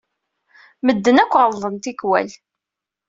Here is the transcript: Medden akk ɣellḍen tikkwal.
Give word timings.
Medden 0.85 1.17
akk 1.23 1.33
ɣellḍen 1.41 1.75
tikkwal. 1.77 2.29